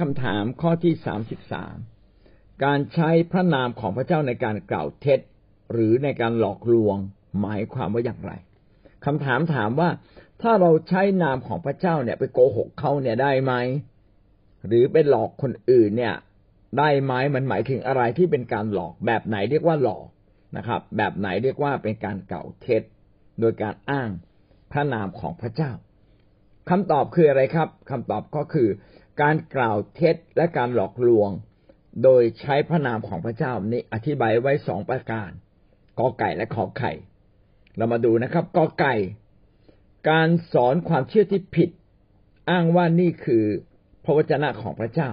[0.00, 1.76] คำถามข้อที่สามสิบสาม
[2.64, 5.20] การใช้พระนามของพระเจ้าในการกล่าวเท็จ
[5.72, 6.96] หรือในการหลอกลวง
[7.40, 8.32] หมายความว่าอย่างไร
[9.06, 9.90] คำถามถามว่า
[10.42, 13.52] ถ้าเราใช้นามของพระเจ้าเนี่ยไปโกหกเขาเนี่ยได้ไหม
[14.66, 16.14] หรือไปหลอกคนอื่นเนี่ย
[16.78, 20.06] ได้ไหมมันหมายถึงอะไรที่เป็นการหลอกแบบไหนเรียกว่าหลอก
[20.56, 22.82] นะครับ แบบไหนเรียกว่าเป็นการเก่าเท็จ
[23.40, 24.10] โดยการอ้าง
[24.72, 25.72] พระนามของพระเจ้า
[26.70, 28.68] คำตอบคืออะไรครับคำตอบก็คือ
[29.20, 31.30] การกล่าวเท็จและการหลอกลวง
[32.02, 35.30] โดยใช้พระนามของพระเจ้านี่อธิบายไว้สองประการ
[35.98, 36.92] กอไก่และขอไข่
[37.76, 38.94] เรามาดูนะครับกอไก่
[40.10, 41.70] การสอนความเชื่อที่ผิด
[42.50, 43.44] อ้างว่านี่คือ
[44.04, 45.10] พระวจนะของพระเจ้า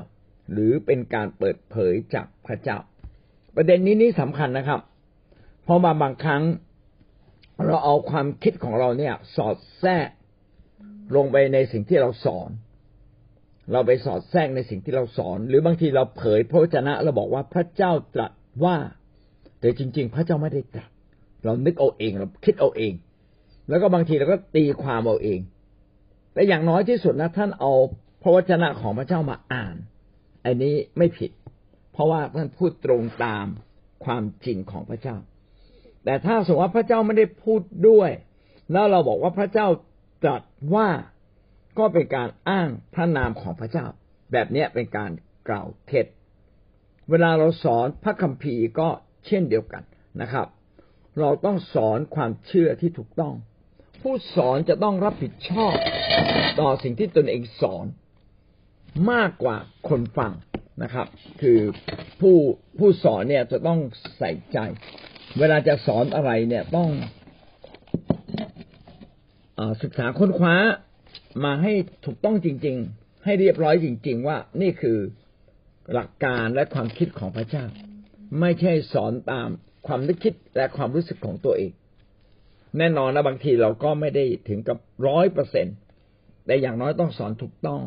[0.51, 2.77] หรือเป็นการเปิดเผยจากพระเจ้า
[3.55, 4.81] ประเด็นนี้นี่สำคัญนะครับ
[5.63, 6.43] เพราะมาบางครั้ง
[7.65, 10.09] เราเอาความคิดของเราเนี่ย สอดแทรก
[11.15, 12.49] ลงไปในสิ่งที่เราสอน
[13.71, 18.31] เราไปสอดแทรกในสิ่งที่เราสอน หรือบางทีเราเผยพระวจนะเราบอกว่าพระเจ้าตรัส
[18.63, 18.77] ว่า
[19.59, 20.89] แต่จริง ๆ พระเจ้าไม่ได้ตรัส
[21.45, 22.93] เรานึกเอาเองเราคิดเอาเอง
[23.69, 25.39] แล้วก็บางทีเราก็ตีความเอาเอง
[26.33, 27.71] แต่อย่างน้อยที่สุดนะท่านเอา
[28.21, 29.75] พระวจนะของพระเจ้ามาอ่าน
[30.45, 31.31] อันนี้ไม่ผิด
[31.93, 33.45] เพราะว่าท่านพูดตรงตาม
[34.05, 35.15] ความจริงของพระเจ้า
[36.03, 38.09] แต่ถ้าสมมติว่าพระเจ้าไม่ได้พูดด้วย
[38.71, 39.67] แล้วเราบอกว่าพระเจ้า
[40.23, 40.41] ตรัส
[40.73, 40.87] ว่า
[41.77, 43.85] ก็เป็นการอ้างพระนามของพระเจ้า
[44.31, 45.11] แบบนี้เป็นการ
[45.49, 46.05] กล่าวเท็จ
[47.09, 48.89] เวลาเราสอนพระคัมภีร์ก็
[49.27, 49.83] เช่นเดียวกัน
[50.21, 50.47] นะครับ
[51.19, 53.33] เราต้องสอนความเชื่อที่ถูกต้อง
[54.01, 55.75] ผู้สอนจะต้องรับผิดชอบ
[56.59, 57.85] ต่อสิ่งที่ตนเองสอน
[59.11, 59.57] มากกว่า
[59.89, 60.33] คนฟัง
[60.83, 61.07] นะครับ
[61.41, 61.59] คือ
[62.21, 62.37] ผู้
[62.79, 63.79] ผู้สอนเนี่ยจะต้อง
[64.17, 64.57] ใส่ใจ
[65.39, 66.89] เวลาจะสอนอะไรเนี่ยต้อง
[69.59, 70.55] อศึกษาค้นคว้า
[71.45, 71.73] มาให้
[72.05, 74.97] ถูกต้องจริง ๆ ให้เรียบร้อยจริง ๆ ว่านี่คือ
[75.93, 77.65] หลักการและความคิดของพระเจ้า
[78.39, 79.49] ไม่ใช่สอนตาม
[79.87, 81.71] ความนึกคิดและความรู้สึกของตัวเอง
[82.77, 84.77] แน่นอนนะบางทีเราก็ไม่ได้ถึงกับ
[85.07, 85.67] ร้อยเปอร์เซ็น
[86.45, 87.81] แต่อย่างน้อยต้องสอนถูกต้อง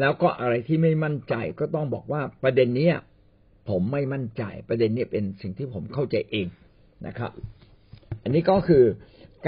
[0.00, 2.90] แล้วก็อะไรที่ไม่มั่นใจก็ต้องบอกว่าประเด็นนี้
[3.68, 6.46] ผมไม่มั่นใจ ประเด็นนี้เป็นสิ่งที่ผมเข้าใจเอง
[7.06, 7.30] นะครับ
[8.22, 8.84] อันนี้ก็คือ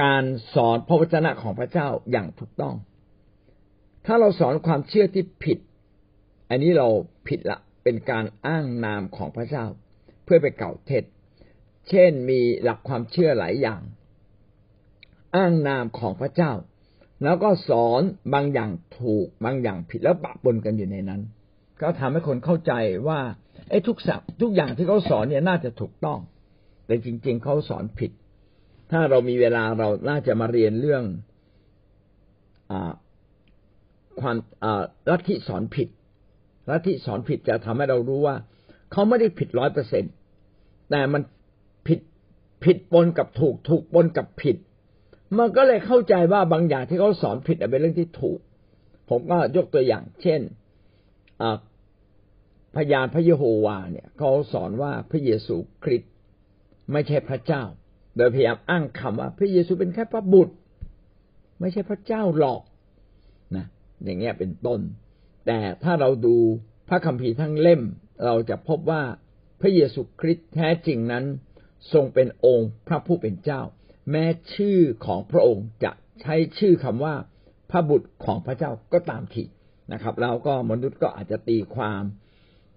[0.03, 0.25] การ
[0.55, 2.75] สอนพระวจนะของพระเจ้าอย่างถูกต้อง
[4.07, 5.59] ถ้าเราสอนความเชื่อที่ผิด
[6.51, 6.89] อันนี้เรา
[7.29, 9.65] ผิดละ เป็นการอ้างนามของพระเจ้า
[10.25, 11.05] เพื่อไปเก่าเท็จ
[11.89, 13.81] เช่นมีหลักความเชื่อหลายอย่าง
[15.37, 16.53] อ้างนามของพระเจ้า
[17.25, 18.03] แล้วก็สอน
[18.35, 21.21] บางอย่างถูกบางอย่างผิดแล้วปะปนกันอยู่ในนั้น
[21.81, 22.73] ก็ทำให้คนเข้าใจ
[23.09, 23.21] ว่า
[23.71, 26.19] ไอ้ทุกสักทุกอย่างที่เขาสอนเนี่ยน่าจะถูกต้อง
[26.87, 28.11] แต่จริง ๆเขาสอนผิด
[28.91, 31.05] ถ้าเรามีเวลาเราน่าจะมาเรียนเรื่อง
[32.71, 32.73] อ
[34.21, 34.37] ความ
[35.11, 35.89] ลัทธิสอนผิด
[36.71, 38.37] ลัทธิสอนผิดจะทำให้เรารู้ว่า
[38.93, 40.09] เขาไม่ได้ผิดร้อยเปอร์เซ็นต
[40.91, 41.23] แต่มัน
[41.87, 41.99] ผิด
[42.65, 44.57] ผิดปนกับถูกถูกปนกับผิด
[45.39, 48.39] มันก็เลยเข้าใจว่าบางอย่างที่เขาสอนผิดเป็นเรื่องที่ถูก
[49.11, 50.41] ผมก็ยกตัวอย่าง เช่น
[52.77, 56.13] พยานพระเยโฮวาเนี่ยเขาสอนว่าพระเยซูคริสต์
[56.93, 57.63] ไม่ใช่พระเจ้า
[58.17, 60.55] โดยพยายามอ้างคำว่า พระเยซูเป็นแค่พระบุตร
[61.61, 62.61] ไม่ใช่พระเจ้าหรอก
[64.05, 64.81] อย่างเงี้ยเป็นต้น
[65.47, 66.37] แต่ถ้าเราดู
[66.89, 67.83] พระคัมภีร์ทั้งเล่ม
[68.25, 69.03] เราจะพบว่า
[69.61, 71.25] พระเยซูคริสต์แท้จริงนั้น
[71.93, 73.63] ทรงเป็นองค์พระผู้เป็นเจ้า
[74.11, 74.25] แม้
[74.55, 75.93] ชื่อของพระองค์จะ
[76.23, 77.15] ใช้ชื่อคำว่า
[77.71, 79.45] พระบุตรของพระเจ้าก็ตามที
[79.93, 82.03] นะครับแล้วก็มนุษย์ก็อาจจะตีความ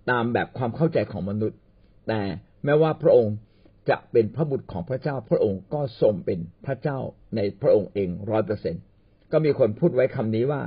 [0.10, 1.60] ตามแบบความเข้าใจของมนุษย์
[2.08, 2.22] แต่
[2.66, 3.36] แม้ว่าพระองค์
[3.90, 7.00] จะเป็นพระบุตรของพระเจ้า พระองค์ก็ทรงเป็นพระเจ้า
[7.36, 8.76] ในพระองค์เองร้อยเปอร์เซ็น
[9.32, 10.62] ก็มีคนพูดไว้คำนี้ว่า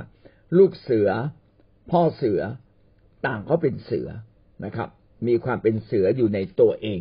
[0.57, 1.09] ลูกเสือ
[1.91, 2.41] พ่อเสือ
[3.25, 4.07] ต่างก็เป็นเสือ
[4.65, 4.89] นะครับ
[5.27, 6.99] มีความเป็นเสืออยู่ในตัวเอง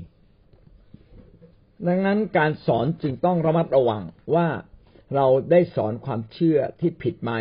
[1.87, 4.03] ดังนั้นการสอนจึงต้องระมัดระวัง
[4.35, 4.49] ว่า
[5.15, 7.33] เราได้สอนความเชื่อที่ผิดไหม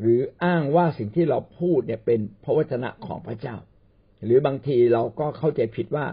[0.00, 3.56] หรืออ้างว่าสิ่งที่เราพูดเนี่ยเป็นพระวจนะของพระเจ้า
[4.24, 6.06] หรือบางทีเราก็เข้าใจผิดว่า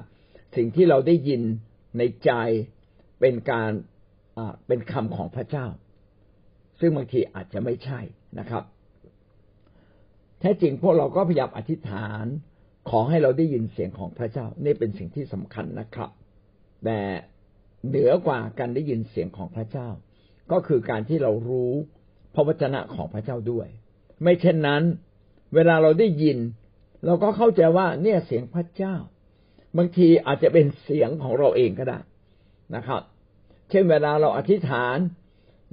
[0.56, 1.42] สิ่งที่เราได้ยิน
[1.98, 2.32] ในใจ
[3.20, 3.72] เป็นการ
[4.68, 5.66] เป็นคำของพระเจ้า
[6.80, 8.00] ซึ่งบางทีอาจจะไม่ใช่
[8.40, 8.64] นะครับ
[10.40, 12.26] แท้จริงพวกเราก็พยายามอธิษฐาน
[12.90, 16.10] ขอให้เราได้ยินเสียงของพระเจ้า นี่เป็นสิ่งที่สำคัญนะครับ
[16.86, 17.00] แต่
[17.88, 19.90] เหนือกว่าการได้ยินเสียงของพระเจ้า
[20.52, 21.74] ก็คือการที่เรารู้
[22.36, 23.68] พระวจนะของพระเจ้าด้วย
[24.24, 24.84] ไม่เช่นนั้น
[25.56, 26.38] เวลาเราได้ยิน
[27.06, 28.96] เราก็เข้าใจว่าเนี่ยเสียงพระเจ้า
[29.78, 32.00] บางทีอาจจะเป็นเสียงของเราเองก็ได้
[32.76, 33.02] นะครับ
[33.70, 34.98] เช่นเวลาเราอธิษฐาน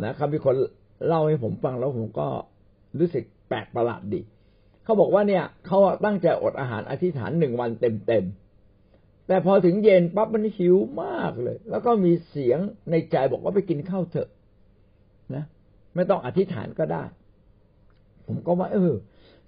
[0.04, 0.54] นะครับมีคน
[1.06, 2.28] เล่าให้ผมฟังแล้วผมก็
[2.98, 4.20] รู้สึกแปลกประหลาดดี
[4.84, 12.58] เขาบอกว่าเนี่ยเขาตั้งใจอดอาหารอธิษฐานหนึ่งวันเต็มๆแต่พอถึงเย็นปั๊บมันหิวมากเลย แล้วก็มีเสียง
[12.90, 14.28] ในใจบอกว่าไปกินข้าวเถอะ
[15.34, 15.44] นะ
[15.94, 17.04] ไม่ต้องอธิษฐานก็ได้
[18.26, 18.92] ผมก็ว่า เออ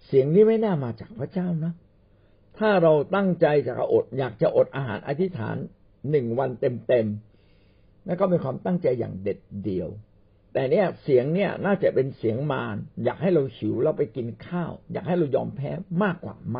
[0.07, 1.73] เสียงนี้ไม่น่ามาจากพระเจ้านะ
[2.59, 5.57] ถ้าเราตั้งใจจะอด อยากจะอดอาหารอธิษฐาน
[6.11, 9.89] หนึ่งวันเต็มๆนั่นก็เป็นความตั้งใจอย่างเด็ดเดี่ยว
[10.57, 15.71] แต่เนี่ยเสียงเนี่ยน่าจะเป็นเสียงมารอยากให้เราหิวเราไปกินข้าว อยากให้เรายอมแพ้
[16.03, 16.59] มากกว่าไหม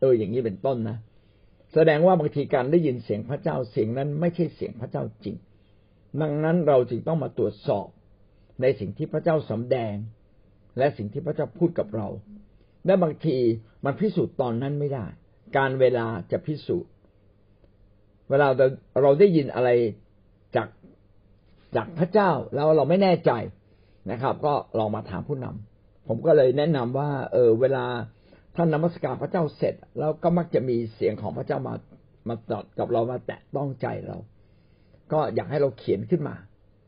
[0.00, 0.96] เอออย่างนี้เป็นต้นนะ
[1.74, 5.36] แสดงว่าบางทีการได้ยินเสียงพระเจ้าเสียงนั้นไม่ใช่เสียงพระเจ้าจริง
[6.20, 7.86] ดังนั้นเราจึงต้องมาตรวจสอบ
[8.62, 9.94] ในสิ่งที่พระเจ้าสำแดง
[10.78, 12.08] และสิ่งที่พระเจ้าพูดกับเรา
[12.86, 13.36] และบางที
[13.84, 15.06] มันพิสูจน์ตอนนั้นไม่ได้
[15.56, 16.90] การเวลาจะพิสูจน์
[18.30, 18.48] เวลา
[19.02, 19.70] เราได้ยินอะไร
[20.56, 20.68] จาก
[21.76, 23.30] จากพระเจ้าแล้วเราไม่แน่ใจ
[24.10, 27.84] นะครับ ก็ลองมาถามผู้นำผมก็เลยแนะนำว่าเออเวลา
[28.56, 31.74] ท่านนมัสการพระเจ้าเสร็จ แล้วก็มักจะมีเสียงของพระเจ้ามา
[32.28, 34.16] มาตอดกับเรามาแตะต้องใจเรา
[35.12, 36.34] ก็อยากให้เราเขียนขึ้นมา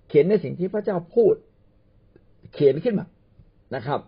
[0.08, 1.34] เขียนในสิ่งที่พระเจ้าพูด
[2.52, 3.06] เขียนขึ้นมา
[3.74, 4.00] นะครับ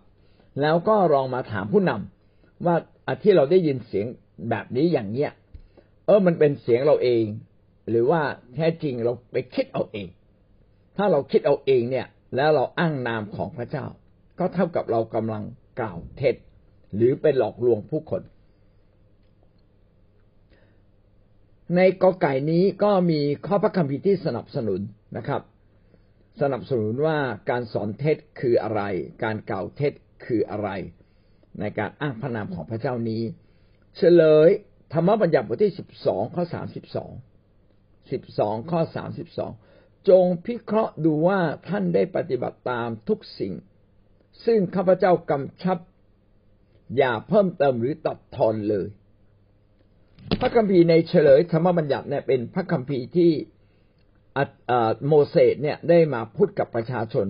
[0.61, 2.75] แล้วก็ลองมาถามผู้นำว่า
[3.23, 4.05] ที่เราได้ยินเสียง
[4.49, 5.31] แบบนี้อย่างเนี้ย
[6.05, 7.25] เออมันเป็นเสียงเราเอง
[7.89, 8.21] หรือว่า
[8.55, 10.07] แท้จริงเราไปคิดเอาเอง
[10.97, 13.85] ถ้าเราคิดเอาเองเนี่ย แล้วเราอ้างนามของพระเจ้า
[14.39, 15.43] ก็เท่ากับเรากำลัง
[15.79, 16.35] กล่าวเท็จ
[16.95, 18.21] หรือไปหลอกลวงผู้คน
[21.75, 24.79] ในกอไก่นี้ก็มีข้อพระคัมภีร์ที่สนับสนุน
[25.17, 25.41] นะครับ
[26.41, 27.17] สนับสนุนว่า
[27.49, 28.81] การสอนเท็จคืออะไร
[29.23, 29.93] การกล่าวเท็จ
[30.25, 30.69] คืออะไร
[31.59, 33.23] ในการอ้างพระนามของพระเจ้านี้
[33.97, 34.49] เฉลย
[34.93, 37.11] ธรรมบัญญัติบทที่สิบสองข้อสามสิบสอง
[38.11, 39.51] สิบสองข้อสามสิบสอง
[40.09, 43.53] จงพิเคราะห์ดูว่าท่านได้ปฏิบัติตามทุกสิ่ง
[44.45, 45.77] ซึ่งข้าพเจ้ากำชับ
[46.97, 48.87] อย่าเพิ่มเติมหรือตัดทอนเลย
[50.41, 53.31] พระคัมภีร์ในเฉลยธรรมบัญญัติเนี่ยเป็นพระคัมภีร์ที่
[55.07, 57.27] โมเสสเนี่ยได้มาพูดกับประชาชน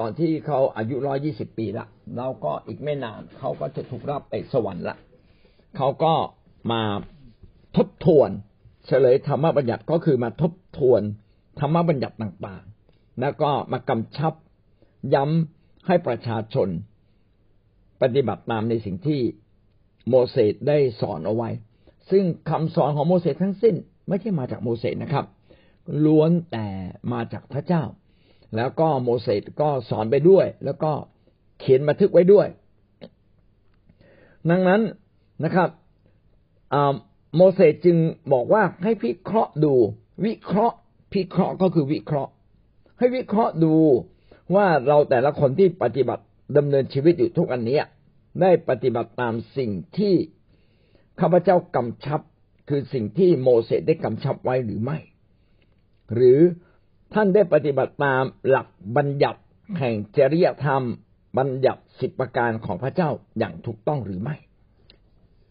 [0.00, 1.86] ตอนที่เขาอายุร้อยี่สิบปีละ
[2.16, 4.96] แล้วก็อีกไม่นานเขาก็จะถูกรับไปสวรรค์ละ
[5.76, 6.14] เขาก็
[6.72, 6.82] มา
[7.76, 8.30] ทบทวน
[8.86, 11.02] เฉลยธรรมบัญญัติก็คือมาทบทวน
[11.58, 14.32] ธรรมบัญญัติต่างๆ แล้วก็มากำชับ
[15.14, 16.68] ย้ำให้ประชาชน
[18.02, 19.20] ปฏิบัติตามในสิ่งที่
[20.08, 21.50] โมเสสได้สอนเอาไว้
[22.10, 23.74] ซึ่งคำสอนของโมเสสทั้งสิ้น
[24.08, 25.26] ไม่ใช่มาจากโมเสสนะครับ
[26.04, 26.66] ล้วนแต่
[27.12, 27.82] มาจากพระเจ้า
[28.56, 30.92] แล้วก็โมเสสก็สอนไปด้วย แล้วก็
[31.60, 32.46] เขียนบันทึกไว้ด้วย
[34.50, 34.80] ดังนั้น
[35.44, 35.68] นะครับ
[37.36, 37.96] โมเสสจึง
[38.32, 39.74] บอกว่าให้พิเคราะห์ดู
[40.24, 40.76] วิเคราะห์
[41.12, 42.32] พิเคราะห์ก็คือวิเคราะห์
[42.98, 43.74] ให้วิเคราะห์ดู
[44.54, 46.24] ว่าเราแต่ละคนที่ปฏิบัติ
[46.56, 47.80] ดำเนินชีวิตอยู่ทุกอันนี้
[48.40, 50.14] ได้ปฏิบัติตามสิ่งที่
[51.20, 52.20] ข้าพเจ้ากำชับ
[52.68, 54.98] คือสิ่งที่โมเสสได้กำชับไว้หรือไม่
[56.14, 56.38] หรือ
[57.14, 59.40] ท่านได้ปฏิบัติตามหลักบัญญัติ
[59.78, 60.82] แห่งจริยธรรม
[61.38, 64.36] บัญญัติสิบประการของพระเจ้าอย่างถูกต้องหรือไม่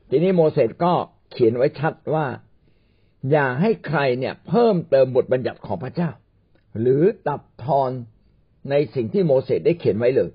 [0.10, 0.94] ทีนี้โมเสสก็
[1.32, 2.26] เขียนไว้ชัดว่า
[3.32, 6.10] อย่าให้ใครเนี่ยเพิ่มเติมบทบัญญัติของพระเจ้า
[6.80, 7.92] หรือตัดทอน
[8.70, 10.32] ในสิ่งที่โมเสสได้เขียนไว้เลย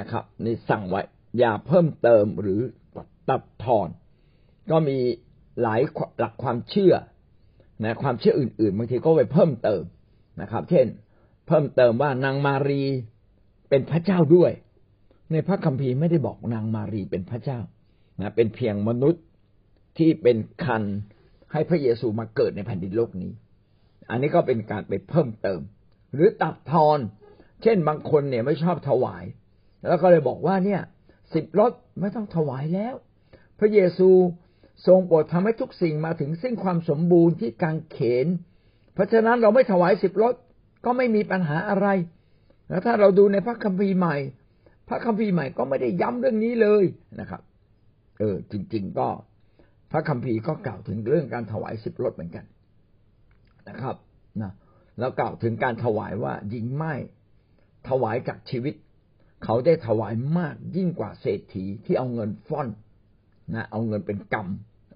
[0.00, 1.02] นะครับนี่สั่งไว้
[1.38, 2.60] อย่าเพิ่มเติมหรือ
[3.30, 3.88] ตัดทอน
[4.70, 4.98] ก็มี
[5.62, 5.80] หลาย
[6.18, 6.94] หลักความเชื่อ
[7.82, 9.82] นะความเชื่ออื่นๆบางทีก็ไปเพิ่มเติม
[10.40, 10.86] นะครับ เช่น
[11.46, 12.82] เพิ่มเติมว่านางมารี
[13.68, 14.52] เป็นพระเจ้าด้วย
[15.32, 17.58] ในพระคัมภีร์ไม่ได้บอกนางมารีเป็นพระเจ้า
[18.20, 19.22] นะเป็นเพียงมนุษย์
[19.98, 20.82] ที่เป็นคัน
[21.52, 23.32] ให้พระเยซูมาเกิดในแผ่นดินโลกนี้
[24.10, 25.60] อันนี้ก็เป็นการไปเพิ่มเติม
[26.14, 26.98] หรือตัดทอน
[27.62, 29.24] เช่นบางคนเนี่ยไม่ชอบถวาย
[29.88, 30.80] แล้วก็เลยบอกว่าเนี่ย
[31.34, 32.94] สิบรถไม่ต้องถวายแล้ว
[33.58, 34.10] พระเยซู
[34.86, 38.26] ทรงโปรดทำให้ทุกสิ่งมาถึงสิ้นความสมบูรณ์ที่กางเขน
[38.94, 40.34] เพราะฉะนั้นเราไม่ถวายสิบรถ
[40.84, 41.86] ก็ไม่มีปัญหาอะไร
[42.68, 44.16] แล้วถ้าเราดูในพระคัมภีร์ใหม่
[44.88, 46.84] พระคัมภีร์ใหม่ก็ไม่ได้ย้ำเรื่องนี้เลย
[47.20, 47.42] นะครับ
[48.18, 49.08] เออจริง ๆ ก็
[49.92, 52.44] พระคัมภีร์ก็กล่าวถึงเรื่องการถวายสิบรถเหมือนกัน
[53.68, 53.96] นะครับ
[54.42, 54.52] นะ
[54.98, 56.94] แล้วกล่าวถึงการถวายว่ายิงไม่
[57.88, 58.74] ถวายจากชีวิต
[59.44, 62.68] เขาได้ถวายมากยิ่งกว่าเศรษฐีที่เอาเงินฟ่อน
[63.54, 64.48] นะเอาเงินเป็นกรรม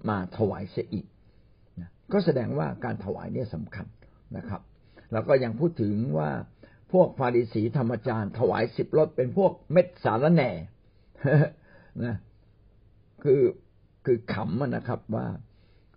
[0.08, 1.06] มาถวายเสียอีก
[1.80, 3.86] นะก็แสดงว่าการถวายเนี่ยสำคัญ
[4.36, 4.60] นะครับ
[5.12, 6.30] แล้วก็ยังพูดถึงว่า
[6.92, 10.50] พวกฟาริสีธรรมจารย์ ถวายสิบรถเป็นพวกเม็ดสารแหน่
[12.04, 12.14] นะ
[13.24, 13.40] คือ
[14.06, 15.26] คือขำนะครับว่า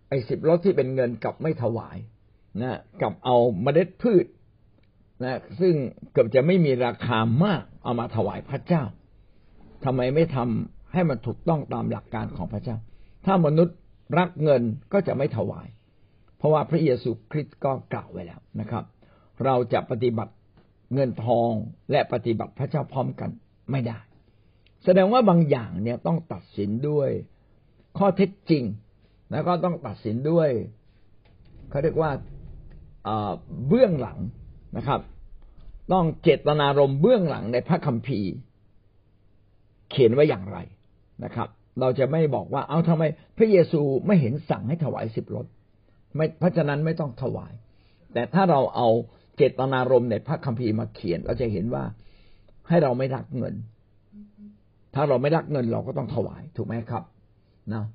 [0.09, 1.97] ไอ้สิบรถที่เป็นเงินกลับไม่ถวาย
[2.61, 4.25] นะกลับเอาเมล็ดพืช
[5.23, 5.73] นะซึ่ง
[6.11, 8.83] เกือบจะไม่มีราคามากเอามาถวายพระเจ้า
[9.85, 12.77] ทำไมไม่ทำให้มันถูกต้องตามหลักการของพระเจ้า
[13.25, 13.77] ถ้ามนุษย์
[14.17, 14.61] รักเงิน
[14.93, 15.67] ก็จะไม่ถวาย
[16.37, 18.83] เพราะว่าพระเยซูคริสต์ก็กล่าวไว้แล้วนะครับ
[19.45, 20.33] เราจะปฏิบัติ
[20.93, 21.51] เงินทอง
[21.91, 23.29] และปฏิบัติพระเจ้าพร้อมกัน
[23.71, 23.99] ไม่ได้
[24.83, 27.09] แสดงว่าบางอย่างเนี่ยต้องตัดสินด้วย
[27.97, 28.63] ข้อเท็จจริง
[29.31, 30.49] แล้วก็ต้องตัดสินด้วย
[31.69, 32.11] เขาเรียกว่า
[33.67, 34.17] เบื้องหลัง
[34.77, 35.01] นะครับ
[35.93, 38.31] ต้องเจตนารมณ์เบื้องหลังในพระคัมภีร์
[39.89, 40.57] เขียนไว้อย่างไร
[41.23, 41.47] นะครับ
[41.79, 43.03] เราจะไม่บอกว่าเอาทำไม
[43.37, 45.45] พระเยซูไม่เห็นสั่งให้ถวายสิบรถ
[46.15, 47.53] ไม่เพราะฉะนั้นไม่ต้องถวาย
[48.13, 48.87] แต่ถ้าเราเอา
[49.37, 51.83] เจตนารมณ์ในพระคัมภีร์มาเขียน เราจะเห็นว่า
[52.69, 53.55] ให้เราไม่รักเงิน
[54.95, 57.03] ถ้าเราไม่รักเงินเราก็ต้องถวายถูกไหมครับ
[57.73, 57.85] นะ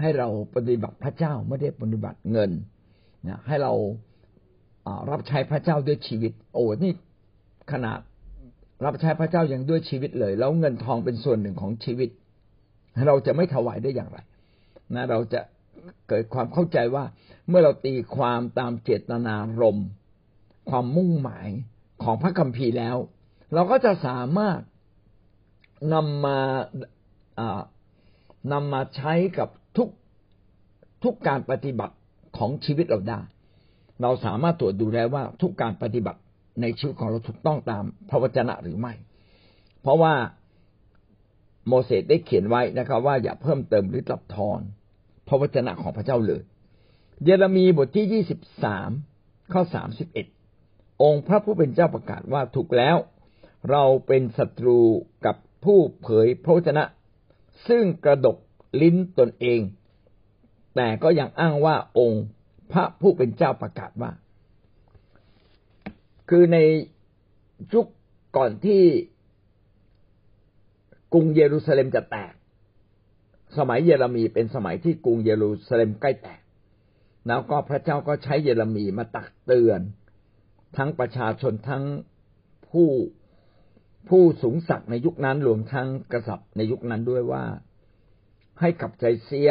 [0.00, 2.50] ให้เราปฏิบัติพระเจ้าไม่ได้ปฏิบัติเงิน
[3.28, 3.72] นะให้เรา
[5.10, 6.92] รับใช้พระเจ้าด้วยชีวิต โอ้นี่
[7.72, 7.98] ขนาด
[8.84, 12.08] รับใช้พระเจ้ายังด้วยชีวิตเลย แล้วเงินทองเป็นส่วนหนึ่งของชีวิต
[13.08, 14.18] เราจะไม่ถวายได้อย่างไร
[14.94, 15.40] นะเราจะ
[16.08, 17.04] เกิดความเข้าใจว่า
[17.48, 19.88] เมื่อเราตีความตามเจตนารมณ์
[20.70, 21.48] ความมุ่งหมาย
[22.02, 22.96] ของพระคัมภีร์แล้ว
[23.54, 24.60] เราก็จะสามารถ
[25.94, 26.38] นำมา
[28.52, 29.88] นำมาใช้กับทุก
[31.04, 31.94] ทุกการปฏิบัติ
[32.38, 33.20] ของชีวิตเราได้
[34.02, 36.20] เราสามารถตรวจดูได้ว่าทุกการปฏิบัติ
[36.60, 38.92] ในชีวิตของเราถูกต้องตามพระวจนะหรือไม่
[39.82, 40.14] เพราะว่า
[41.68, 44.60] โมเสสได้เขียนไว้นะครับ ว่าอย่าเพิ่มเติมหรือตัดทอน
[45.28, 46.42] พระวจนะของพระเจ้าเลย
[47.24, 48.90] เยเรมีบทที่ยี่สิบสาม
[49.52, 50.26] ข้อสามสิบเอ็ด
[51.02, 52.96] องค์พระผู้เป็นเจ้าประกาศว่าถูกแล้ว
[53.70, 54.80] เราเป็นศัตรู
[55.26, 56.84] กับผู้เผยพระวจนะ
[57.68, 58.36] ซึ่งกระดก
[58.80, 59.60] ลิ้นตนเอง
[60.76, 62.24] แต่ก็ยังอ้างว่าองค์
[62.72, 64.12] พระผู้เป็นเจ้าประกาศว่า
[66.30, 66.58] คือใน
[67.72, 67.86] ยุค
[68.36, 68.82] ก่อนที่
[71.12, 72.32] กรุงเยรูซาเล็มจะแตก
[73.58, 76.40] สมัยเยเรมีเป็นสมัยที่กรุงเยรูซาเล็มใกล้แตก
[77.26, 79.80] แล้วก็พระเจ้าก็ใช้เยเรมีมาตักเตือน
[80.76, 81.84] ทั้งประชาชนทั้ง
[82.70, 82.88] ผู้
[84.08, 87.44] ผู้สูงศักดิ์ในยุคนั้นรวมทั้งกษัตริย์ในยุคนั้นด้วยว่า
[88.60, 89.50] ให้กลับใจเสีย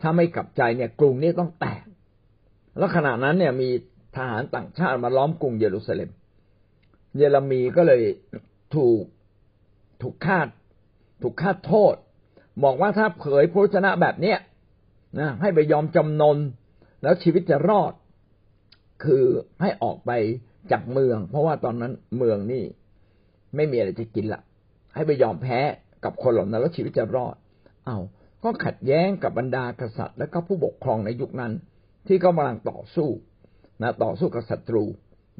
[0.00, 1.84] ถ้าไม่กลับใจเนี่ยกรุงนี้ต้องแตก
[2.78, 3.70] แล้วขณะนั้นเนี่ยมี
[4.16, 6.10] ทหารต่างชาติมาล้อมกรุงเยรูซาเล็ม
[7.16, 8.02] เยเรมีก็เลย
[8.74, 9.02] ถูก
[10.02, 10.48] ถูกคาด
[11.22, 11.94] ถูกคาดโทษ
[12.64, 14.38] บอกว่าถ้าเผยพระชนะแบบเนี้ย
[15.18, 16.38] นะให้ไปยอมจำนน
[17.02, 17.92] แล้วชีวิตจะรอด
[19.04, 19.24] คือ
[19.60, 20.10] ให้ออกไป
[20.72, 22.64] จากเมือง เพราะว่าตอนนั้นเมืองนี่
[23.56, 24.40] ไม่มีอะไรจะกินละ
[24.94, 25.60] ให้ไปยอมแพ้
[26.04, 27.36] กับคนเหล่านั้นแล้วชีวิตจะรอด
[27.86, 27.98] เอา
[28.44, 31.52] ก็ขัดแย้งกับบรรดากษัตริย์ และก็ผู้ปกครองในยุคนั้น
[32.06, 33.08] ที่กำลังต่อสู้
[33.82, 34.84] นะต่อสู้กับศัตรู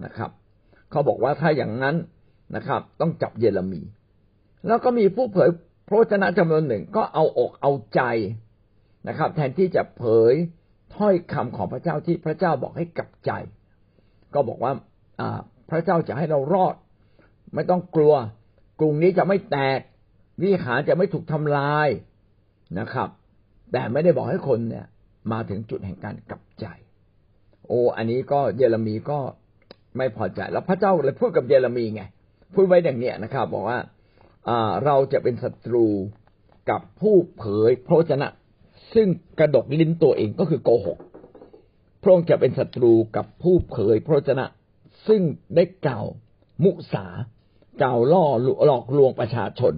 [0.04, 0.30] นะครับ
[0.90, 1.96] เขาบอกว่าถ้าอย่างนั้น
[2.56, 3.82] นะครับ ต้องจับเยเรมี
[4.66, 5.50] แล้วก็มีผู้เผย
[5.88, 8.02] พระชนะจำนวนหนึ่งก็เอาอกเอาใจ
[9.08, 10.34] นะครับ แทนที่จะเผย
[10.96, 13.30] ถ้อยคำของพระเจ้าที่พระเจ้าบอกให้กลับใจ
[14.34, 14.72] ก็บอกว่า
[15.70, 16.74] พระเจ้าจะให้เรารอด
[17.54, 18.14] ไม่ต้องกลัว
[18.80, 19.80] กรุงนี้จะไม่แตก
[20.42, 21.88] วิหารจะไม่ถูกทำลาย
[22.78, 23.08] นะครับ
[23.72, 24.86] แต่ไม่ได้บอกให้คนเนี่ย
[25.32, 26.66] มาถึงจุดแห่งการกลับใจ
[27.66, 29.18] โอ้อันนี้ก็เยเรมีก็
[29.96, 32.02] ไม่พอใจ แล้วพระเจ้าเลยพูดกับเยเรมีไง
[32.54, 33.78] พูดไว้อย่างเนี้ยนะครับ บอกว่า
[34.84, 35.86] เราจะเป็นศัตรู
[36.70, 38.28] กับผู้เผยพระชนะ
[38.94, 40.98] ซึ่งกระดกลิ้นตัวเองก็คือโกหก
[42.02, 44.46] พระองค์จะเป็นศัตรูกับผู้เผยพระชนะ
[45.08, 45.22] ซึ่ง
[45.56, 46.06] ได้กล่าว
[46.64, 47.06] มุสา
[47.82, 48.24] กล่าวล่อ
[48.66, 49.72] หลอกลวงประชาชน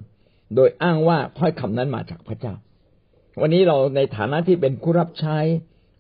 [0.57, 2.55] โดยอ้างว่าถ้อยคำนั้นมาจากพระเจ้า
[3.41, 5.39] วันนี้เราในฐานะที่เป็นผู้รับใช้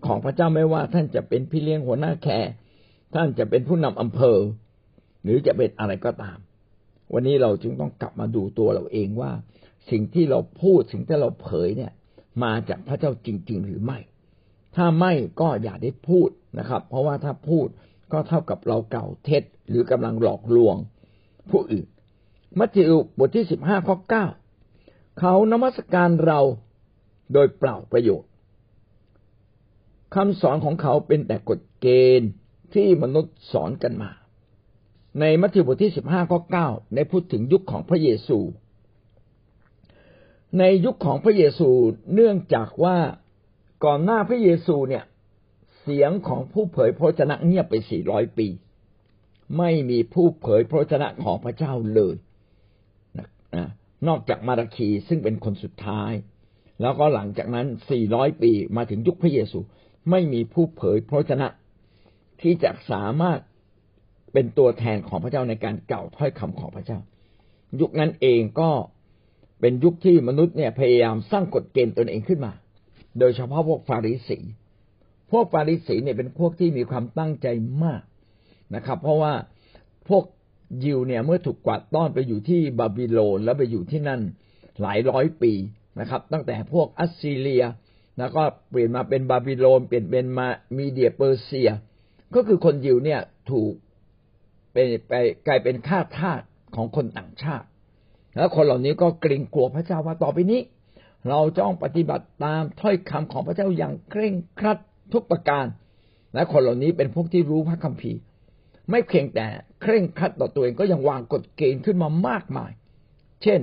[0.07, 2.51] ของพระเจ้าไม่ว่าท่านจะเป็นพี่เลี้ยงหัวหน้าแคร์
[3.15, 4.39] ท่านจะเป็นผู้นำอำเภอ
[5.23, 6.39] หรือจะเป็นอะไรก็ตาม
[7.13, 9.33] วันนี้เราจึงต้องกลับมาดูตัวเราเองว่า
[9.91, 11.93] สิ่งที่เราพูดสิ่งที่เราเผยเนี่ย
[12.45, 13.99] มาจากพระเจ้าจริง ๆ หรือไม่
[14.77, 16.29] ถ้าไม่ก็อย่าได้พูด
[16.59, 17.67] นะครับ เพราะว่าถ้าพูด
[18.13, 20.77] ก็เท่ากับเราเก่าเท็จหรือกำลังหลอกลวง
[21.51, 21.87] ผู้อื่น
[22.59, 24.25] มัทธิวบทที่สิบห้าข้อเก้า
[25.19, 26.41] เขานมัสการเรา
[27.33, 28.31] โดยเปล่าประโยชน์
[30.15, 31.87] คำสอนของเขาเป็นแต่กฎเก
[32.21, 32.31] ณฑ์
[32.75, 34.11] ที่มนุษย์สอนกันมา
[35.21, 38.39] ในมัทธิวบทที่สิบห้าข้อเก้าได้พูดถึงยุคของพระเยซู
[40.59, 41.71] ในยุคของพระเยซู
[42.15, 42.99] เนื่องจากว่า
[43.85, 45.05] ก่อนหน้าพระเยซูเนี่ย
[45.81, 48.47] เสียงของผู้เผยพระชนะเงียบไปสี่ร้อยปี
[49.59, 52.15] ไม่มีผู้เผยพระชนะของพระเจ้าเลย
[54.09, 56.13] นอกจากมาราคีซึ่งเป็นคนสุดท้าย
[56.81, 59.59] แล้วก็หลังจากนั้นสี่ร้อยปีมาถึงยุคพระเยซู
[60.11, 61.49] ไม่มีผู้เผยพระชนะ
[62.41, 63.41] ที่จะสามารถ
[64.33, 66.99] เป็นตัวแทนของพระเจ้าในการกล่าวถ้อยคำของพระเจ้า
[67.81, 68.71] ยุคนั้นเองก็
[69.61, 72.53] เป็นยุคที่มนุษย์เนี่ยพยายามสร้างกฎเกณฑ์ตนเองขึ้นมา
[73.19, 74.39] โดยเฉพาะพวกฟาริสี
[75.31, 77.47] พวกฟาริสีเนี่ยเป็นพวกที่มีความตั้งใจ
[77.85, 78.03] มาก
[78.75, 79.33] นะครับ เพราะว่า
[80.09, 80.25] พวก
[80.85, 84.21] ยิวเนี่ยเมื่อถูกกวาดต้อนไปอยู่ที่บาบิโลนแล้วไปอยู่ที่นั่น
[84.81, 85.53] หลายร้อยปี
[86.01, 87.65] นะครับ ตั้งแต่พวกอัสซีเรีย
[88.19, 91.71] แล้วก็เปลี่ยนมาเป็นบาบิโลนเปลี่ยนเป็นมามีเดียเปอร์เซีย
[92.35, 93.73] ก็คือคนยิวเนี่ยถูก
[94.73, 95.13] เป็นไป
[95.47, 96.41] กลายเป็นข้าทาส
[96.77, 97.67] ของคนต่างชาติ
[98.37, 100.61] แล้วคนเหล่านี้ก็เกรงกลัวพระเจ้าว่าต่อไปนี้
[101.29, 104.79] เราจ้องปฏิบัติตามถ้อยคำของพระเจ้าอย่างเคร่งครัด
[105.13, 105.67] ทุกประการ
[106.35, 108.19] และคนเหล่านี้เป็นพวกที่รู้พระคัมภีร์
[108.91, 109.47] ไม่เพียงแต่
[109.81, 112.73] เคร่งครัดต่อตัวเองก็ยังวางกฎเกณฑ์ขึ้นมามากมาย
[113.43, 113.61] เช่น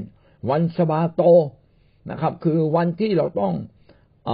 [0.49, 1.21] วันสบาโต
[2.11, 3.53] นะครับ คือวันที่เราต้อง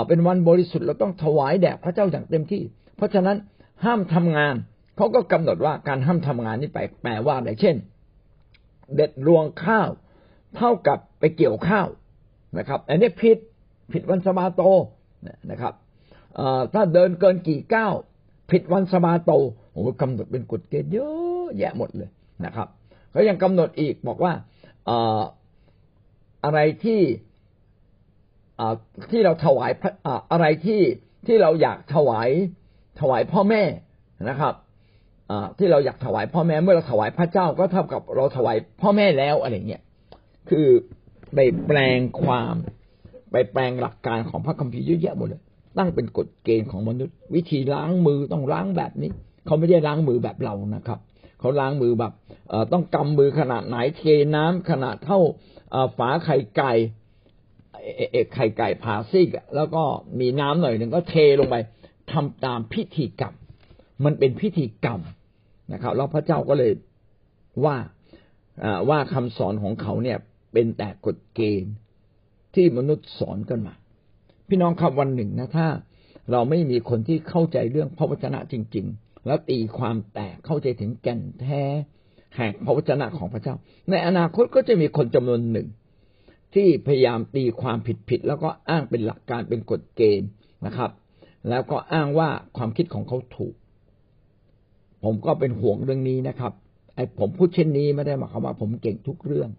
[0.07, 2.63] เป็นวันบริสุทธิ์เราต้องถวายแด่พระเจ้าอย่างเต็มที่
[2.95, 3.37] เพราะฉะนั้น
[3.85, 4.55] ห้ามทำงาน
[4.97, 7.75] เขาก็กำหนดว่าการห้ามทำงานนี่แปลว่าอะไรเช่น
[8.95, 9.89] เด็ดรวงข้าว
[10.57, 11.87] เท่ากับไปเกี่ยวข้าว
[12.57, 13.37] นะครับ อันนี้ผิด
[13.91, 14.61] ผิดวันสบาโต
[15.51, 15.73] นะครับ
[16.73, 17.93] ถ้าเดินเกินกี่ก้าว
[18.51, 19.31] ผิดวันสบาโต
[19.71, 22.09] โอ้กำหนดเป็นกฎเกณฑ์เยอะแยะหมดเลย
[22.45, 22.67] นะครับ
[23.11, 24.33] เขายังกำหนดอีกบอกว่า
[26.45, 27.01] อะไรที่
[29.11, 29.71] ที่เราถวาย
[30.31, 30.81] อะไรที่
[31.27, 32.29] ที่เราอยากถวาย
[32.99, 33.63] ถวายพ่อแม่
[34.29, 34.53] นะครับ
[35.57, 39.83] ที่เราอยากถวายพ่อแม่เมื่อเราถวายพระเจ้าก็เท่ากับเราถวายพ่อแม่แล้วอะไรเงี้ย
[40.49, 40.67] คือ
[41.33, 42.55] ไปแปลงความ
[43.31, 45.41] ไปแปลงหลักการของพระคัมภีร์เยอะแยะหมดเลย
[45.77, 49.11] ตั้งเป็นกฎเกณฑ์ของมนุษย์ วิธีล้างมือต้องล้างแบบนี้
[49.45, 50.99] เขาไม่ได้ล้างมือแบบเรานะครับ
[51.39, 52.13] เขาล้างมือแบบ
[52.73, 54.01] ต้องกำมือขนาดไหนเท
[54.35, 55.19] น้ำขนาดเท่า
[55.97, 56.71] ฝาไข่ไก่
[58.33, 59.83] ไข่ไก่ผ่าซีกแล้วก็
[60.19, 61.55] มีน้ำหน่อยหนึ่งก็เทลงไป
[62.11, 63.33] ทำตามพิธีกรรม
[64.05, 64.99] มันเป็นพิธีกรรม
[65.73, 66.71] นะครับ แล้วพระเจ้าก็เลย
[67.65, 67.77] ว่า
[68.89, 70.17] ว่าคำสอนของเขาเนี่ย
[70.53, 71.73] เป็นแต่กฎเกณฑ์
[72.55, 73.73] ที่มนุษย์สอนกันมา
[74.49, 75.67] พี่น้องครับวันหนึ่งนะถ้า
[76.31, 81.63] เราไม่มีคนที่เข้าใจเรื่องพระวจนะจริง ๆ แล้วตีความแตกเข้าใจถึงแก่นแท้
[82.35, 83.55] แห่งพระวจนะของพระเจ้า
[83.89, 85.67] ในอนาคตก็จะมีคนจำนวนหนึ่ง
[86.55, 87.77] ที่พยายามตีความ
[88.09, 90.29] ผิดๆแล้วก็อ้างเป็นหลักการเป็นกฎเกณฑ์
[90.65, 90.91] นะครับ
[91.49, 93.55] แล้วก็อ้างว่าความคิดของเขาถูก
[95.03, 96.53] ผมก็เป็นห่วงเรื่องนี้นะครับ
[96.95, 99.49] ไอ้ผมพูดเช่นนี้ไม่ได้หมายความว่าผมเก่งทุกเรื่อง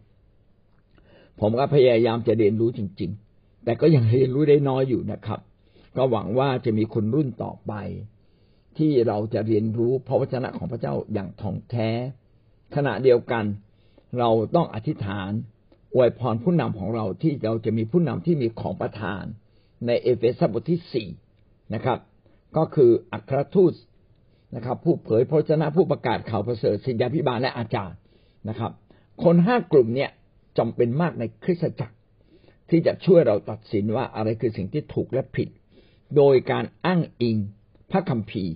[1.41, 3.26] ผมก็พยายามจะเรียนรู้จริง ๆ
[3.67, 5.41] แต่ก็ยังเรียนรู้ได้น้อยอยู่นะครับ
[5.97, 7.73] ก็หวังว่าจะมีคนรุ่นต่อไป
[8.79, 11.91] ที่เราจะเรียนรู้พระวจนะของพระเจ้าอย่างท่องแท้
[12.75, 13.45] ขณะเดียวกัน
[14.19, 15.31] เราต้องอธิษฐาน
[15.95, 19.25] อวยพรผู้นำของเราที่เราจะมีผู้นำที่มีของประทาน
[19.87, 21.09] ในเอเฟซัสบทที่สี่
[21.75, 21.99] นะครับ
[22.57, 23.75] ก็คืออัครทูต
[24.55, 27.97] นะครับ ผู้เผยพระชนะผู้ประกาศข่าวประเสริฐสิทธาพิบาลและอาจารย์
[28.49, 28.73] นะครับ
[29.25, 30.11] คนห้ากลุ่มเนี่ย
[30.59, 31.95] จำเป็นมากในคริสตจักร
[32.71, 35.49] ที่จะช่วยเราตัดสินว่าอะไรคือสิ่งที่ถูกและผิด
[36.17, 37.37] โดยการอ้างอิง
[37.91, 38.55] พระคัมภีร์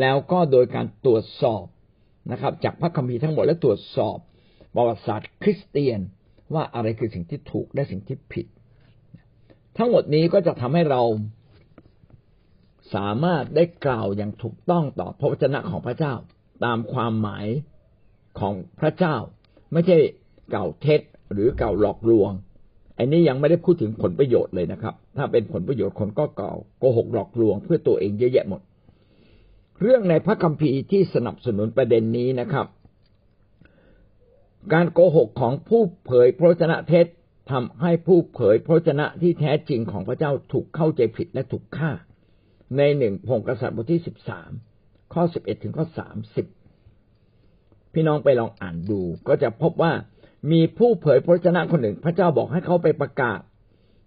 [0.00, 1.64] แล้วก็โดยการตรวจสอบ
[2.32, 4.16] นะครับ จากพระคัมภีร์ทั้งหมดและตรวจสอบ
[4.74, 6.00] ประวัติศาสตร์คริสเตียน
[6.54, 8.46] ว่าอะไรคือสิ่งที่ถูกและสิ่งที่ผิด
[9.76, 11.02] ทั้งหมดนี้ก็จะทำให้เรา
[12.94, 16.14] สามารถได้กล่าวอย่างถูกต้องต่อพระวจนะของพระเจ้า
[16.64, 17.46] ตามความหมาย
[18.40, 19.16] ของพระเจ้า
[19.72, 19.98] ไม่ใช่
[20.50, 21.00] เก่าเท็จ
[21.32, 22.32] หรือเก่าหลอกลวง
[22.98, 28.60] อันนี้ยังไม่ได้พูดถึงผลประโยชน์เลยนะครับ ถ้าเป็นผลประโยชน์คนก็เก่าโกหกหลอกลวงเพื่อตัวเองเยอะแยะหมด
[29.80, 32.66] เรื่องในพระคัมภีร์ที่สนับสนุนประเด็นนี้นะครับ
[34.72, 37.06] การโกหกของผู้เผยพระวจนะเท็จ
[37.50, 41.90] ทำให้ผู้เผยพระวจนะที่แท้จริงของพระเจ้าถูกเข้าใจผิดและถูกฆ่า
[42.76, 44.50] ในหนึ่งพงกษัตริย์บทที่สิบสาม
[45.12, 46.46] ข้อสิบเอ็ดถึงข้อสามสิบ
[47.92, 49.92] พี่น้องไปลองอ่านดูก็จะพบว่า
[50.50, 53.40] มีผู้เผยพระชนะคนหนึ่ง พระเจ้าบอกให้เขาไปประกาศ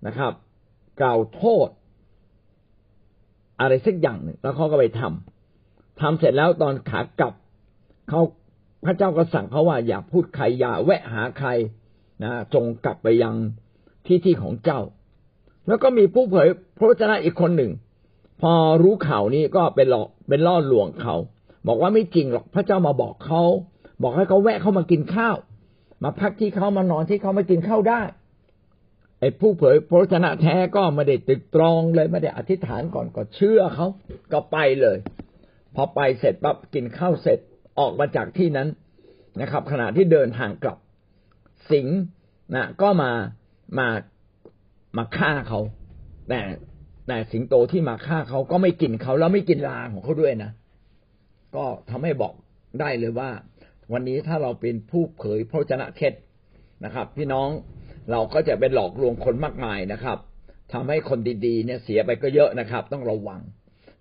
[0.08, 0.34] นะครับ
[1.02, 1.68] กล่าวโทษ
[3.60, 7.34] อะไรสักอย่างหนึ่งแล้วเขาก็ไปทำทำเสร็จแล้วตอนขากลับ
[8.10, 8.22] เขา
[8.86, 11.50] พระเจ้าก็สั่งเขาว่าอย่าพูดใครอย่าแวะหาใคร
[12.24, 13.36] นะจงกลับไปยัง
[14.06, 14.82] ที่ที่ของเจ้า
[15.68, 17.72] แล้วก็มีผู้เผยพระชนะอีกคนหนึ่ง
[18.42, 21.16] พอรู้ข่าวนี้ก็เป็นหลอกเป็นล่อลวงเขา
[21.68, 23.44] บอกว่าไม่จริงหรอกพระเจ้ามาบอกเขา
[24.02, 25.36] บอกให้เขาแวะเข้ามากินข้าว
[26.04, 28.02] มาพักที่เขามานอนที่เขามากินข้าวได้
[29.20, 33.88] ไอ้ผู้เผยพระชนะแท้ก็ไม่ได้ตึกตรองเลยไม่ได้อธิษฐานก่อนก็เชื่อเขา
[34.32, 34.98] ก็ไปเลย
[35.76, 37.40] พอไปเสร็จปั๊บกินข้าวเสร็จ
[37.80, 38.68] ออกมาจากที่นั้น
[39.42, 40.78] นะครับ ขณะที่เดินทางกลับ
[41.72, 41.88] สิง
[42.56, 43.12] นะก็มา
[43.80, 43.88] มา
[44.98, 45.60] มาฆ่าเขา
[46.30, 46.42] แต่
[47.08, 50.52] แต่สิงโตที่มาฆ่าเขาก็ไม่กินเขาแล้วไม่กินลาของเขาด้วยนะ
[51.56, 52.34] ก็ทำให้บอก
[52.80, 53.30] ได้เลยว่า
[53.94, 56.14] วันนี้ถ้าเราเป็นผู้เผยพระชนะเท็จ
[56.86, 57.50] นะครับ พี่น้อง
[58.12, 60.18] เราก็จะเป็นหลอกลวงคนมากมายนะครับ
[60.74, 63.42] ทำให้คนดีๆเนี่ยเสียไปก็เยอะนะครับ ต้องระวัง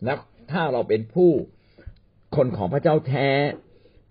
[0.04, 0.14] และ
[0.52, 1.30] ถ้าเราเป็นผู้
[2.36, 3.28] คนของพระเจ้าแท้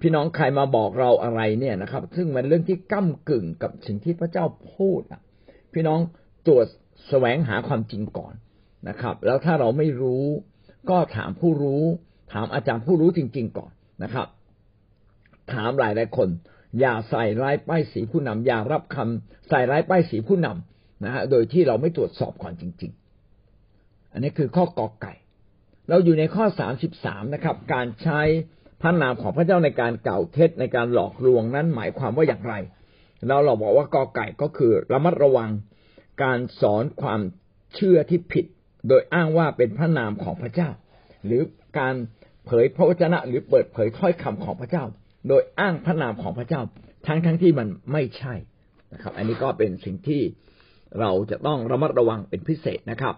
[0.02, 5.22] พี่น้องใครมาบอกเราอะไรเนี่ยนะครับ ซึ่งมันเรื่องที่ก้ากึ่งกับสิ่งที่พระเจ้าพูดอะ
[5.74, 6.00] พี่น้อง
[6.48, 6.66] ตรวจ
[7.10, 8.34] แสวงหาความจริงก่อน
[8.90, 10.26] นะครับ แล้วถ้าเราไม่รู้
[10.90, 11.84] ก็ถามผู้รู้
[12.34, 13.72] ถามอาจารย์ผู้รู้จริง ๆ ก่อน
[14.04, 14.28] นะครับ
[15.54, 16.30] ถามหลายหลายคน
[16.80, 22.92] อย่าใส่ร้ายป้ายสีผู้นำอย่ารับคำใส่ร้ายป้ายสีผู้นำนะฮะโดยที่เราไม่ตรวจสอบก่อนจริง
[23.52, 25.14] ๆ อันนี้คือข้อกอไก่
[25.90, 28.22] เราอยู่ในข้อสามสิบสามนะครับ การใช้
[28.82, 32.54] พระนามของพระเจ้าในการเก่าเท็จในการหลอกลวงนั้นหมายความว่าอย่างไร
[33.28, 35.52] เราเราบอกว่ากอไก่ก็คือระมัดระวัง
[36.24, 37.22] การสอนความ
[37.76, 38.46] เชื่อที่ผิด
[38.88, 40.70] โดยอ้างว่าเป็นพระนามของพระเจ้า
[41.26, 41.42] หรือ
[41.80, 41.96] การ
[42.46, 44.84] เผยพระวจนะหรือเปิดเผยถ้อยคำของพระเจ้า
[45.28, 46.62] โดยอ้างพระนามของพระเจ้า
[47.08, 48.34] ทั้งทั้งที่มันไม่ใช่
[48.94, 50.22] นะครับ อันนี้ก็เป็นสิ่งที่
[51.00, 53.16] เราจะต้องระมัดระวังเป็นพิเศษนะครับ